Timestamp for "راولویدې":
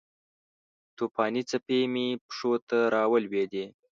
2.93-3.65